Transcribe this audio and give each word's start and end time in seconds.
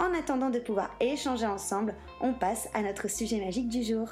En 0.00 0.12
attendant 0.18 0.50
de 0.50 0.58
pouvoir 0.58 0.90
échanger 1.00 1.46
ensemble, 1.46 1.94
on 2.20 2.32
passe 2.32 2.68
à 2.74 2.82
notre 2.82 3.08
sujet 3.08 3.40
magique 3.40 3.68
du 3.68 3.82
jour. 3.82 4.08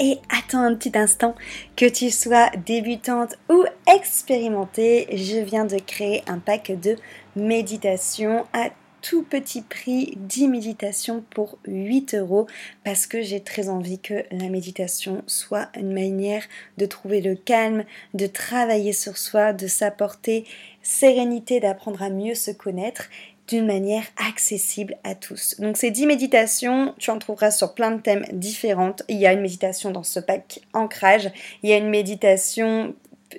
Et 0.00 0.18
attends 0.30 0.62
un 0.62 0.74
petit 0.74 0.96
instant, 0.96 1.34
que 1.76 1.86
tu 1.86 2.10
sois 2.10 2.48
débutante 2.64 3.36
ou 3.50 3.64
expérimentée, 3.86 5.06
je 5.12 5.38
viens 5.38 5.66
de 5.66 5.76
créer 5.76 6.22
un 6.26 6.38
pack 6.38 6.72
de 6.80 6.96
méditation 7.36 8.46
à 8.54 8.70
tout 9.02 9.22
petit 9.22 9.62
prix 9.62 10.14
10 10.16 10.48
méditations 10.48 11.24
pour 11.30 11.58
8 11.66 12.14
euros 12.14 12.46
parce 12.84 13.06
que 13.06 13.22
j'ai 13.22 13.40
très 13.40 13.68
envie 13.68 13.98
que 13.98 14.24
la 14.30 14.48
méditation 14.48 15.22
soit 15.26 15.68
une 15.76 15.92
manière 15.92 16.44
de 16.78 16.86
trouver 16.86 17.20
le 17.20 17.34
calme, 17.34 17.84
de 18.14 18.26
travailler 18.26 18.92
sur 18.92 19.16
soi, 19.16 19.52
de 19.52 19.66
s'apporter 19.66 20.44
sérénité, 20.82 21.60
d'apprendre 21.60 22.02
à 22.02 22.10
mieux 22.10 22.34
se 22.34 22.50
connaître 22.50 23.08
d'une 23.50 23.66
manière 23.66 24.04
accessible 24.16 24.96
à 25.02 25.14
tous. 25.14 25.56
Donc 25.58 25.76
ces 25.76 25.90
10 25.90 26.06
méditations, 26.06 26.94
tu 26.98 27.10
en 27.10 27.18
trouveras 27.18 27.50
sur 27.50 27.74
plein 27.74 27.90
de 27.90 28.00
thèmes 28.00 28.24
différents. 28.32 28.94
Il 29.08 29.16
y 29.16 29.26
a 29.26 29.32
une 29.32 29.40
méditation 29.40 29.90
dans 29.90 30.04
ce 30.04 30.20
pack 30.20 30.60
ancrage, 30.72 31.30
il 31.62 31.70
y 31.70 31.72
a 31.72 31.76
une 31.76 31.90
méditation 31.90 32.94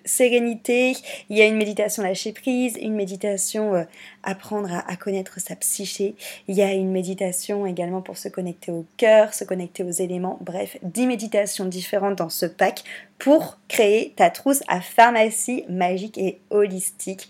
sérénité, 0.05 0.95
il 1.29 1.37
y 1.37 1.41
a 1.41 1.45
une 1.45 1.57
méditation 1.57 2.03
lâcher 2.03 2.31
prise, 2.31 2.77
une 2.81 2.95
méditation 2.95 3.75
euh, 3.75 3.83
apprendre 4.23 4.69
à, 4.87 4.95
connaître 4.95 5.39
sa 5.39 5.55
psyché, 5.55 6.15
il 6.47 6.55
y 6.55 6.61
a 6.61 6.71
une 6.71 6.91
méditation 6.91 7.65
également 7.65 8.01
pour 8.01 8.17
se 8.17 8.29
connecter 8.29 8.71
au 8.71 8.85
cœur, 8.97 9.33
se 9.33 9.43
connecter 9.43 9.83
aux 9.83 9.91
éléments, 9.91 10.37
bref, 10.41 10.77
10 10.83 11.07
méditations 11.07 11.65
différentes 11.65 12.17
dans 12.17 12.29
ce 12.29 12.45
pack 12.45 12.83
pour 13.17 13.59
créer 13.67 14.13
ta 14.15 14.29
trousse 14.29 14.63
à 14.67 14.81
pharmacie 14.81 15.65
magique 15.67 16.17
et 16.17 16.39
holistique 16.49 17.29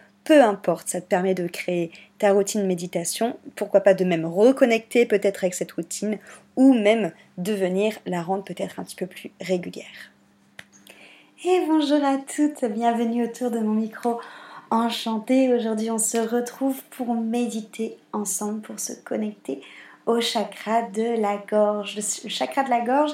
peu 0.23 0.41
importe, 0.41 0.89
ça 0.89 1.01
te 1.01 1.07
permet 1.07 1.33
de 1.33 1.47
créer 1.47 1.91
ta 2.19 2.33
routine 2.33 2.65
méditation, 2.65 3.37
pourquoi 3.55 3.81
pas 3.81 3.93
de 3.93 4.05
même 4.05 4.25
reconnecter 4.25 5.05
peut-être 5.05 5.43
avec 5.43 5.55
cette 5.55 5.71
routine, 5.71 6.19
ou 6.55 6.73
même 6.73 7.11
de 7.37 7.53
venir 7.53 7.97
la 8.05 8.21
rendre 8.21 8.43
peut-être 8.43 8.79
un 8.79 8.83
petit 8.83 8.95
peu 8.95 9.07
plus 9.07 9.31
régulière. 9.41 10.11
Et 11.43 11.65
bonjour 11.67 12.03
à 12.03 12.17
toutes, 12.17 12.65
bienvenue 12.65 13.25
autour 13.25 13.49
de 13.49 13.59
mon 13.59 13.73
micro. 13.73 14.21
Enchantée, 14.69 15.51
aujourd'hui 15.53 15.89
on 15.89 15.97
se 15.97 16.17
retrouve 16.17 16.81
pour 16.91 17.15
méditer 17.15 17.97
ensemble, 18.13 18.61
pour 18.61 18.79
se 18.79 18.93
connecter 18.93 19.61
au 20.05 20.21
chakra 20.21 20.83
de 20.83 21.19
la 21.19 21.37
gorge. 21.37 21.95
Le 22.23 22.29
chakra 22.29 22.63
de 22.63 22.69
la 22.69 22.81
gorge 22.81 23.11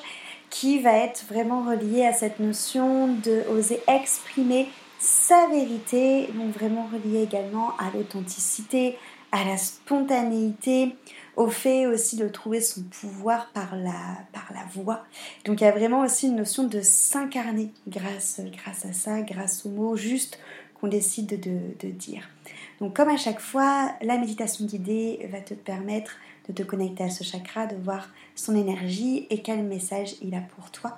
qui 0.50 0.80
va 0.80 0.92
être 0.92 1.26
vraiment 1.30 1.64
relié 1.64 2.06
à 2.06 2.14
cette 2.14 2.40
notion 2.40 3.08
de 3.08 3.44
oser 3.50 3.80
exprimer 3.88 4.68
sa 5.00 5.48
vérité, 5.48 6.28
donc 6.34 6.54
vraiment 6.54 6.88
relié 6.92 7.24
également 7.24 7.76
à 7.78 7.92
l'authenticité, 7.94 8.98
à 9.32 9.44
la 9.44 9.58
spontanéité, 9.58 10.96
au 11.36 11.50
fait 11.50 11.86
aussi 11.86 12.16
de 12.16 12.28
trouver 12.28 12.62
son 12.62 12.82
pouvoir 12.84 13.52
par 13.52 13.76
la, 13.76 14.18
par 14.34 14.52
la 14.54 14.64
voix. 14.74 15.04
Donc 15.46 15.62
il 15.62 15.66
y 15.66 15.68
a 15.68 15.72
vraiment 15.72 16.02
aussi 16.02 16.28
une 16.28 16.36
notion 16.36 16.64
de 16.64 16.82
s'incarner 16.82 17.72
grâce, 17.88 18.42
grâce 18.52 18.86
à 18.86 18.94
ça, 18.94 19.22
grâce 19.22 19.66
aux 19.66 19.70
mots 19.70 19.96
juste 19.96 20.40
qu'on 20.74 20.88
décide 20.88 21.40
de, 21.40 21.88
de 21.88 21.92
dire. 21.92 22.28
Donc 22.80 22.96
comme 22.96 23.10
à 23.10 23.18
chaque 23.18 23.40
fois, 23.40 23.92
la 24.02 24.18
méditation 24.18 24.66
guidée 24.66 25.28
va 25.32 25.42
te 25.42 25.54
permettre 25.54 26.16
de 26.48 26.54
te 26.54 26.64
connecter 26.64 27.04
à 27.04 27.10
ce 27.10 27.24
chakra, 27.24 27.68
de 27.68 27.76
voir 27.76 28.10
son 28.36 28.56
énergie 28.56 29.28
et 29.30 29.42
quel 29.42 29.64
message 29.64 30.16
il 30.22 30.34
a 30.34 30.42
pour 30.42 30.72
toi. 30.72 30.98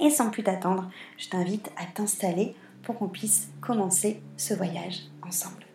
Et 0.00 0.10
sans 0.10 0.30
plus 0.30 0.42
t'attendre, 0.42 0.90
je 1.18 1.28
t'invite 1.28 1.70
à 1.76 1.86
t'installer 1.86 2.54
pour 2.82 2.98
qu'on 2.98 3.08
puisse 3.08 3.48
commencer 3.60 4.20
ce 4.36 4.54
voyage 4.54 5.02
ensemble. 5.26 5.66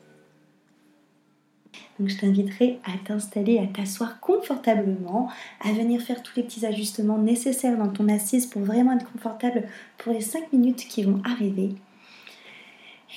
Donc 1.99 2.09
je 2.09 2.17
t'inviterai 2.17 2.79
à 2.83 2.97
t'installer, 2.97 3.59
à 3.59 3.67
t'asseoir 3.67 4.19
confortablement, 4.19 5.31
à 5.61 5.71
venir 5.71 6.01
faire 6.01 6.21
tous 6.21 6.35
les 6.35 6.43
petits 6.43 6.65
ajustements 6.65 7.17
nécessaires 7.17 7.77
dans 7.77 7.89
ton 7.89 8.09
assise 8.09 8.47
pour 8.47 8.63
vraiment 8.63 8.93
être 8.93 9.09
confortable 9.11 9.67
pour 9.97 10.11
les 10.11 10.21
5 10.21 10.51
minutes 10.51 10.87
qui 10.89 11.03
vont 11.03 11.21
arriver. 11.23 11.75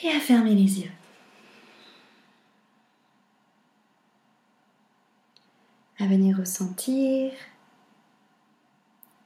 Et 0.05 0.09
à 0.11 0.21
fermer 0.21 0.55
les 0.55 0.81
yeux. 0.81 0.91
À 5.99 6.07
venir 6.07 6.37
ressentir 6.37 7.33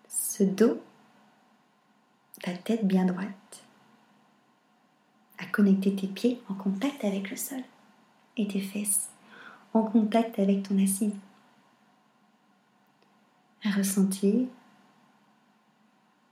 ce 0.09 0.45
dos, 0.45 0.81
ta 2.43 2.53
tête 2.53 2.87
bien 2.87 3.05
droite 3.05 3.65
à 5.43 5.47
connecter 5.47 5.95
tes 5.95 6.07
pieds 6.07 6.41
en 6.49 6.55
contact 6.55 7.05
avec 7.05 7.31
le 7.31 7.37
sol 7.37 7.63
et 8.37 8.47
tes 8.47 8.61
fesses 8.61 9.11
en 9.75 9.83
contact 9.83 10.39
avec 10.39 10.63
ton 10.63 10.83
assise. 10.83 11.15
À 13.65 13.71
ressentir 13.71 14.47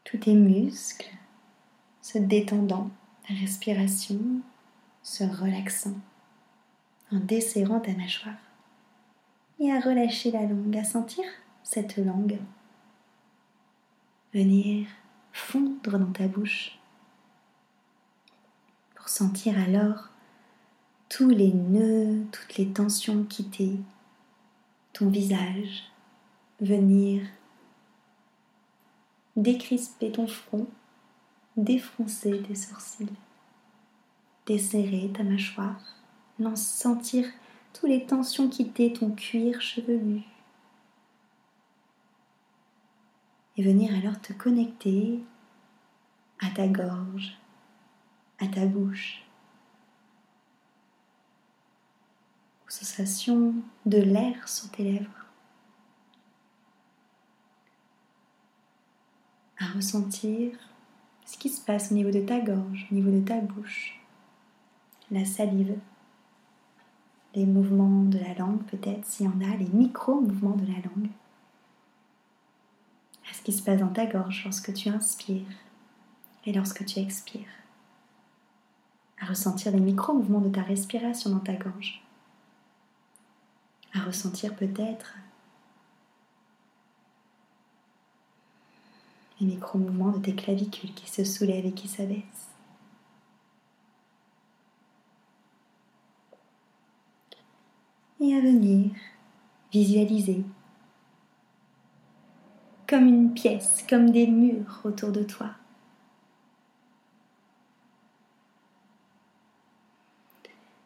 tous 0.05 0.19
tes 0.19 0.35
muscles 0.35 1.11
se 2.03 2.19
détendant, 2.19 2.91
ta 3.27 3.35
respiration 3.35 4.19
se 5.03 5.25
relaxant, 5.25 5.97
en 7.13 7.19
desserrant 7.19 7.81
ta 7.81 7.93
mâchoire 7.93 8.35
et 9.59 9.71
à 9.71 9.81
relâcher 9.81 10.31
la 10.31 10.43
langue, 10.43 10.77
à 10.77 10.85
sentir 10.85 11.25
cette 11.63 11.97
langue 11.99 12.39
venir 14.33 14.87
fondre 15.33 15.99
dans 15.99 16.13
ta 16.13 16.29
bouche 16.29 16.80
sentir 19.11 19.59
alors 19.59 20.09
tous 21.09 21.31
les 21.31 21.53
nœuds, 21.53 22.25
toutes 22.31 22.57
les 22.57 22.69
tensions 22.69 23.25
quitter 23.25 23.77
ton 24.93 25.09
visage, 25.09 25.91
venir 26.61 27.23
décrisper 29.35 30.13
ton 30.13 30.29
front, 30.29 30.69
défroncer 31.57 32.41
tes 32.43 32.55
sourcils, 32.55 33.09
desserrer 34.47 35.11
ta 35.13 35.25
mâchoire, 35.25 35.83
sentir 36.55 37.27
toutes 37.73 37.91
les 37.91 38.07
tensions 38.07 38.49
quitter 38.49 38.93
ton 38.93 39.11
cuir 39.11 39.61
chevelu. 39.61 40.23
Et 43.57 43.63
venir 43.65 43.93
alors 43.93 44.21
te 44.21 44.33
connecter 44.33 45.19
à 46.41 46.51
ta 46.51 46.69
gorge, 46.69 47.37
à 48.41 48.47
ta 48.47 48.67
bouche, 48.67 49.23
aux 52.67 52.71
sensations 52.71 53.55
de 53.87 53.99
l'air 53.99 54.49
sur 54.49 54.71
tes 54.71 54.85
lèvres. 54.85 55.21
à 59.61 59.67
ressentir 59.75 60.53
ce 61.27 61.37
qui 61.37 61.51
se 61.51 61.61
passe 61.61 61.93
au 61.93 61.95
niveau 61.95 62.11
de 62.11 62.21
ta 62.21 62.41
gorge, 62.41 62.89
au 62.91 62.95
niveau 62.95 63.11
de 63.11 63.21
ta 63.21 63.41
bouche, 63.41 64.01
la 65.11 65.25
salive, 65.25 65.77
les 67.35 67.47
mouvements 67.47 68.05
de 68.05 68.19
la 68.19 68.35
langue 68.35 68.63
peut-être, 68.65 69.05
s'il 69.05 69.27
y 69.27 69.29
en 69.29 69.41
a, 69.41 69.57
les 69.57 69.69
micro-mouvements 69.69 70.57
de 70.57 70.67
la 70.67 70.79
langue, 70.79 71.11
à 73.31 73.35
ce 73.35 73.43
qui 73.43 73.53
se 73.53 73.63
passe 73.63 73.81
dans 73.81 73.93
ta 73.93 74.07
gorge 74.07 74.43
lorsque 74.45 74.73
tu 74.73 74.89
inspires 74.89 75.47
et 76.47 76.53
lorsque 76.53 76.85
tu 76.85 76.99
expires, 76.99 77.60
à 79.21 79.27
ressentir 79.27 79.73
les 79.73 79.81
micro-mouvements 79.81 80.41
de 80.41 80.49
ta 80.49 80.63
respiration 80.63 81.31
dans 81.31 81.41
ta 81.41 81.53
gorge, 81.53 82.03
à 83.95 84.01
ressentir 84.01 84.55
peut-être 84.57 85.17
les 89.41 89.47
micro-mouvements 89.47 90.11
de 90.11 90.19
tes 90.19 90.35
clavicules 90.35 90.95
qui 90.95 91.11
se 91.11 91.25
soulèvent 91.25 91.67
et 91.67 91.73
qui 91.73 91.89
s'abaissent. 91.89 92.49
Et 98.21 98.35
à 98.35 98.41
venir 98.41 98.91
visualiser 99.73 100.45
comme 102.87 103.07
une 103.07 103.33
pièce, 103.33 103.85
comme 103.89 104.11
des 104.11 104.27
murs 104.27 104.81
autour 104.85 105.13
de 105.13 105.23
toi. 105.23 105.60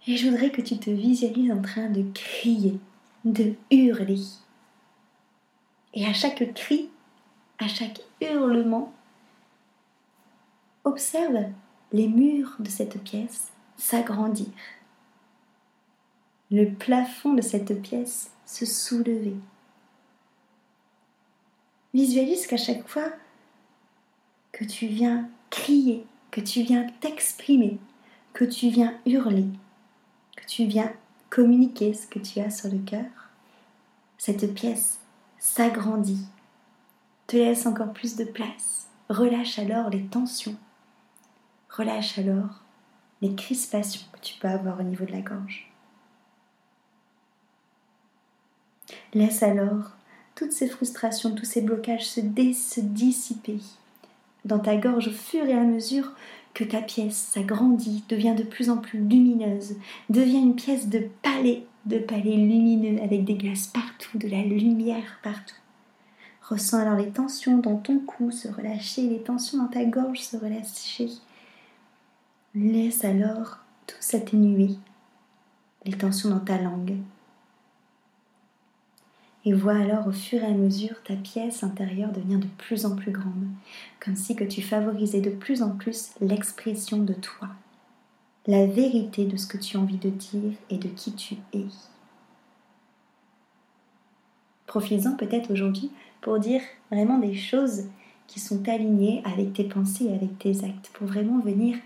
Et 0.06 0.16
je 0.16 0.28
voudrais 0.28 0.50
que 0.50 0.60
tu 0.60 0.78
te 0.78 0.90
visualises 0.90 1.50
en 1.50 1.62
train 1.62 1.88
de 1.88 2.04
crier, 2.12 2.78
de 3.24 3.54
hurler. 3.70 4.20
Et 5.94 6.04
à 6.04 6.12
chaque 6.12 6.52
cri, 6.54 6.90
à 7.58 7.68
chaque 7.68 8.00
hurlement, 8.20 8.92
observe 10.84 11.46
les 11.92 12.08
murs 12.08 12.56
de 12.58 12.68
cette 12.68 13.02
pièce 13.02 13.48
s'agrandir, 13.76 14.52
le 16.50 16.70
plafond 16.70 17.32
de 17.32 17.42
cette 17.42 17.80
pièce 17.82 18.30
se 18.44 18.66
soulever. 18.66 19.36
Visualise 21.94 22.46
qu'à 22.46 22.56
chaque 22.56 22.86
fois 22.86 23.10
que 24.52 24.64
tu 24.64 24.86
viens 24.86 25.28
crier, 25.50 26.06
que 26.30 26.40
tu 26.40 26.62
viens 26.62 26.86
t'exprimer, 27.00 27.78
que 28.32 28.44
tu 28.44 28.68
viens 28.68 28.94
hurler, 29.06 29.46
tu 30.46 30.64
viens 30.64 30.92
communiquer 31.30 31.94
ce 31.94 32.06
que 32.06 32.18
tu 32.18 32.40
as 32.40 32.50
sur 32.50 32.70
le 32.70 32.78
cœur, 32.78 33.06
cette 34.18 34.54
pièce 34.54 35.00
s'agrandit 35.38 36.26
te 37.26 37.36
laisse 37.36 37.66
encore 37.66 37.92
plus 37.92 38.16
de 38.16 38.24
place. 38.24 38.88
Relâche 39.08 39.58
alors 39.58 39.90
les 39.90 40.04
tensions. 40.04 40.56
Relâche 41.70 42.18
alors 42.18 42.62
les 43.20 43.34
crispations 43.34 44.06
que 44.12 44.20
tu 44.20 44.34
peux 44.38 44.48
avoir 44.48 44.80
au 44.80 44.82
niveau 44.82 45.04
de 45.04 45.12
la 45.12 45.20
gorge. 45.20 45.70
Laisse 49.12 49.42
alors 49.42 49.92
toutes 50.34 50.52
ces 50.52 50.68
frustrations, 50.68 51.34
tous 51.34 51.44
ces 51.44 51.62
blocages 51.62 52.06
se 52.06 52.20
dissiper 52.20 53.60
dans 54.44 54.58
ta 54.58 54.76
gorge 54.76 55.08
au 55.08 55.12
fur 55.12 55.44
et 55.46 55.54
à 55.54 55.62
mesure 55.62 56.12
que 56.54 56.64
ta 56.64 56.80
pièce 56.80 57.16
s'agrandit, 57.16 58.04
devient 58.08 58.34
de 58.36 58.44
plus 58.44 58.70
en 58.70 58.78
plus 58.78 59.00
lumineuse, 59.00 59.74
devient 60.08 60.38
une 60.38 60.54
pièce 60.54 60.88
de 60.88 61.08
palais, 61.22 61.66
de 61.84 61.98
palais 61.98 62.36
lumineux 62.36 63.02
avec 63.02 63.24
des 63.24 63.34
glaces 63.34 63.66
partout, 63.66 64.16
de 64.16 64.28
la 64.28 64.42
lumière 64.42 65.18
partout. 65.22 65.56
Ressens 66.48 66.78
alors 66.78 66.96
les 66.96 67.10
tensions 67.10 67.58
dans 67.58 67.76
ton 67.76 67.98
cou 67.98 68.30
se 68.30 68.48
relâcher, 68.48 69.08
les 69.08 69.22
tensions 69.22 69.58
dans 69.58 69.68
ta 69.68 69.84
gorge 69.84 70.20
se 70.20 70.36
relâcher. 70.36 71.08
Laisse 72.54 73.04
alors 73.04 73.58
tout 73.86 73.96
s'atténuer, 73.98 74.76
les 75.84 75.92
tensions 75.92 76.30
dans 76.30 76.40
ta 76.40 76.58
langue. 76.58 76.96
Et 79.46 79.52
vois 79.52 79.76
alors 79.76 80.06
au 80.06 80.12
fur 80.12 80.42
et 80.42 80.46
à 80.46 80.50
mesure 80.50 81.02
ta 81.04 81.16
pièce 81.16 81.62
intérieure 81.62 82.12
devenir 82.12 82.38
de 82.38 82.46
plus 82.56 82.86
en 82.86 82.96
plus 82.96 83.12
grande, 83.12 83.46
comme 84.00 84.16
si 84.16 84.34
que 84.34 84.44
tu 84.44 84.62
favorisais 84.62 85.20
de 85.20 85.30
plus 85.30 85.62
en 85.62 85.70
plus 85.70 86.12
l'expression 86.20 86.98
de 86.98 87.12
toi, 87.12 87.48
la 88.46 88.66
vérité 88.66 89.26
de 89.26 89.36
ce 89.36 89.46
que 89.46 89.58
tu 89.58 89.76
as 89.76 89.80
envie 89.80 89.98
de 89.98 90.08
dire 90.10 90.52
et 90.70 90.78
de 90.78 90.88
qui 90.88 91.12
tu 91.12 91.34
es. 91.52 91.66
Profites-en 94.66 95.16
peut-être 95.16 95.52
aujourd'hui 95.52 95.90
pour 96.22 96.38
dire 96.38 96.62
vraiment 96.90 97.18
des 97.18 97.34
choses 97.34 97.84
qui 98.26 98.40
sont 98.40 98.66
alignées 98.68 99.22
avec 99.26 99.52
tes 99.52 99.64
pensées 99.64 100.06
et 100.06 100.14
avec 100.14 100.38
tes 100.38 100.64
actes, 100.64 100.90
pour 100.94 101.06
vraiment 101.06 101.38
venir 101.40 101.76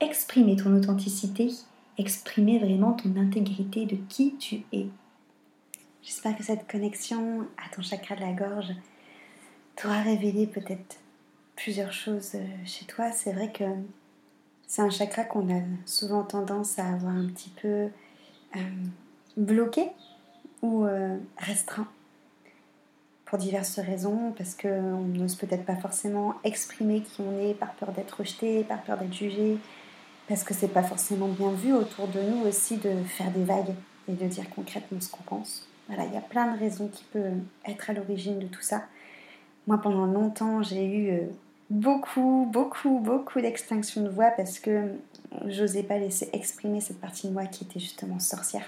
exprimer 0.00 0.56
ton 0.56 0.74
authenticité, 0.74 1.50
exprimer 1.98 2.58
vraiment 2.58 2.94
ton 2.94 3.14
intégrité 3.16 3.84
de 3.84 3.96
qui 4.08 4.34
tu 4.38 4.62
es. 4.72 4.86
J'espère 6.02 6.36
que 6.36 6.42
cette 6.42 6.70
connexion 6.70 7.46
à 7.58 7.74
ton 7.74 7.82
chakra 7.82 8.16
de 8.16 8.20
la 8.20 8.32
gorge 8.32 8.72
t'aura 9.76 10.00
révélé 10.00 10.46
peut-être 10.46 10.96
plusieurs 11.56 11.92
choses 11.92 12.32
euh, 12.34 12.46
chez 12.64 12.86
toi. 12.86 13.12
C'est 13.12 13.32
vrai 13.32 13.52
que 13.52 13.64
c'est 14.66 14.80
un 14.82 14.90
chakra 14.90 15.24
qu'on 15.24 15.54
a 15.54 15.60
souvent 15.84 16.22
tendance 16.22 16.78
à 16.78 16.86
avoir 16.86 17.12
un 17.12 17.26
petit 17.26 17.50
peu 17.50 17.88
euh, 18.56 18.60
bloqué 19.36 19.90
ou 20.62 20.84
euh, 20.84 21.18
restreint 21.36 21.88
pour 23.26 23.38
diverses 23.38 23.78
raisons, 23.78 24.32
parce 24.36 24.56
qu'on 24.56 25.02
n'ose 25.02 25.36
peut-être 25.36 25.64
pas 25.64 25.76
forcément 25.76 26.34
exprimer 26.42 27.02
qui 27.02 27.20
on 27.20 27.38
est 27.38 27.54
par 27.54 27.74
peur 27.74 27.92
d'être 27.92 28.18
rejeté, 28.18 28.64
par 28.64 28.82
peur 28.82 28.98
d'être 28.98 29.14
jugé, 29.14 29.56
parce 30.26 30.42
que 30.42 30.52
c'est 30.52 30.66
pas 30.66 30.82
forcément 30.82 31.28
bien 31.28 31.52
vu 31.52 31.72
autour 31.72 32.08
de 32.08 32.20
nous 32.20 32.44
aussi 32.48 32.78
de 32.78 33.04
faire 33.04 33.30
des 33.30 33.44
vagues 33.44 33.74
et 34.08 34.14
de 34.14 34.26
dire 34.26 34.50
concrètement 34.50 35.00
ce 35.00 35.10
qu'on 35.10 35.22
pense. 35.22 35.69
Voilà, 35.90 36.04
il 36.04 36.14
y 36.14 36.16
a 36.16 36.20
plein 36.20 36.54
de 36.54 36.58
raisons 36.58 36.86
qui 36.86 37.02
peuvent 37.12 37.40
être 37.66 37.90
à 37.90 37.92
l'origine 37.92 38.38
de 38.38 38.46
tout 38.46 38.62
ça. 38.62 38.84
Moi, 39.66 39.76
pendant 39.78 40.06
longtemps, 40.06 40.62
j'ai 40.62 40.84
eu 40.84 41.10
euh, 41.10 41.26
beaucoup, 41.68 42.48
beaucoup, 42.48 43.00
beaucoup 43.00 43.40
d'extinction 43.40 44.04
de 44.04 44.08
voix 44.08 44.30
parce 44.30 44.60
que 44.60 44.92
j'osais 45.46 45.82
pas 45.82 45.98
laisser 45.98 46.30
exprimer 46.32 46.80
cette 46.80 47.00
partie 47.00 47.26
de 47.26 47.32
moi 47.32 47.46
qui 47.46 47.64
était 47.64 47.80
justement 47.80 48.20
sorcière. 48.20 48.66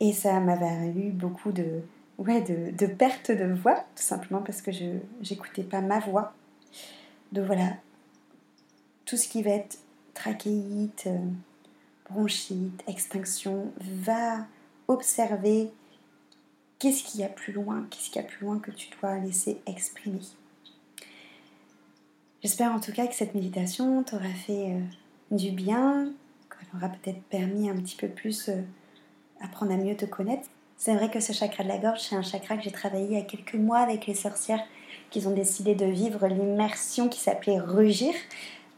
Et 0.00 0.14
ça 0.14 0.40
m'avait 0.40 0.88
eu 0.98 1.10
beaucoup 1.10 1.52
de, 1.52 1.82
ouais, 2.16 2.40
de, 2.40 2.86
perte 2.86 3.30
de 3.30 3.52
voix, 3.52 3.84
tout 3.94 4.02
simplement 4.02 4.40
parce 4.40 4.62
que 4.62 4.72
je 4.72 4.86
n'écoutais 5.28 5.64
pas 5.64 5.82
ma 5.82 5.98
voix. 5.98 6.32
Donc 7.30 7.44
voilà, 7.44 7.74
tout 9.04 9.18
ce 9.18 9.28
qui 9.28 9.42
va 9.42 9.50
être 9.50 9.76
trachéite, 10.14 11.04
euh, 11.08 11.18
bronchite, 12.08 12.82
extinction, 12.88 13.70
va 13.78 14.46
observer 14.92 15.70
qu'est-ce 16.78 17.04
qu'il 17.04 17.20
y 17.20 17.24
a 17.24 17.28
plus 17.28 17.52
loin, 17.52 17.86
qu'est-ce 17.90 18.10
qu'il 18.10 18.20
y 18.20 18.24
a 18.24 18.28
plus 18.28 18.44
loin 18.44 18.58
que 18.58 18.70
tu 18.70 18.88
dois 19.00 19.18
laisser 19.18 19.60
exprimer. 19.66 20.20
J'espère 22.42 22.72
en 22.72 22.80
tout 22.80 22.92
cas 22.92 23.06
que 23.06 23.14
cette 23.14 23.34
méditation 23.34 24.02
t'aura 24.02 24.28
fait 24.46 24.72
euh, 24.72 24.80
du 25.30 25.52
bien, 25.52 26.12
qu'elle 26.50 26.68
aura 26.76 26.88
peut-être 26.88 27.22
permis 27.24 27.70
un 27.70 27.76
petit 27.76 27.94
peu 27.94 28.08
plus 28.08 28.48
euh, 28.48 28.62
apprendre 29.40 29.72
à 29.72 29.76
mieux 29.76 29.96
te 29.96 30.06
connaître. 30.06 30.48
C'est 30.76 30.94
vrai 30.96 31.08
que 31.08 31.20
ce 31.20 31.32
chakra 31.32 31.62
de 31.62 31.68
la 31.68 31.78
gorge, 31.78 32.00
c'est 32.00 32.16
un 32.16 32.22
chakra 32.22 32.56
que 32.56 32.64
j'ai 32.64 32.72
travaillé 32.72 33.04
il 33.04 33.12
y 33.12 33.16
a 33.16 33.22
quelques 33.22 33.54
mois 33.54 33.78
avec 33.78 34.08
les 34.08 34.14
sorcières 34.14 34.64
qui 35.10 35.24
ont 35.26 35.34
décidé 35.34 35.76
de 35.76 35.86
vivre 35.86 36.26
l'immersion 36.26 37.08
qui 37.08 37.20
s'appelait 37.20 37.60
Rugir, 37.60 38.14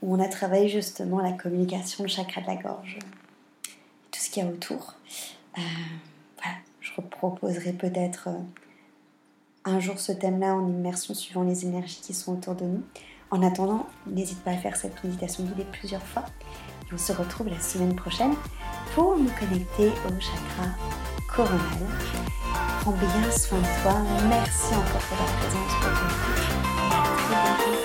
où 0.03 0.15
on 0.15 0.21
a 0.21 0.29
travaillé 0.29 0.69
justement 0.69 1.21
la 1.21 1.33
communication, 1.33 2.05
le 2.05 2.11
chakra 2.11 2.43
de 2.43 2.47
la 2.49 2.57
gorge, 2.57 2.99
tout 4.11 4.21
ce 4.21 4.29
qu'il 4.29 4.45
y 4.45 4.47
a 4.47 4.51
autour. 4.51 4.95
Euh, 5.59 5.61
voilà, 6.37 6.57
je 6.81 6.91
reproposerai 6.97 7.73
peut-être 7.73 8.29
euh, 8.29 8.39
un 9.65 9.81
jour 9.81 9.99
ce 9.99 10.13
thème-là 10.13 10.55
en 10.55 10.69
immersion 10.69 11.15
suivant 11.15 11.43
les 11.43 11.65
énergies 11.65 12.01
qui 12.03 12.15
sont 12.15 12.35
autour 12.35 12.55
de 12.55 12.65
nous. 12.65 12.83
En 13.31 13.43
attendant, 13.43 13.87
n'hésite 14.07 14.41
pas 14.43 14.53
à 14.53 14.57
faire 14.57 14.77
cette 14.77 15.03
méditation 15.03 15.45
guidée 15.45 15.67
plusieurs 15.73 16.03
fois. 16.03 16.25
on 16.93 16.99
se 16.99 17.13
retrouve 17.13 17.49
la 17.49 17.61
semaine 17.61 17.97
prochaine 17.97 18.35
pour 18.95 19.17
nous 19.17 19.31
connecter 19.41 19.89
au 19.89 20.21
chakra 20.21 20.69
coronal. 21.35 21.61
Prends 22.81 22.93
bien 22.93 23.31
soin 23.31 23.59
de 23.59 23.83
toi. 23.83 23.97
Merci 24.29 24.75
encore 24.75 25.01
pour 25.01 25.19
ta 25.19 25.25
présence, 25.25 25.73
pour 27.79 27.84